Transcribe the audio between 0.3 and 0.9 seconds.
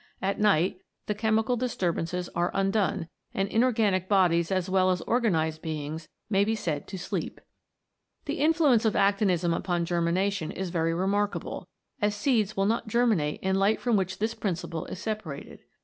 night,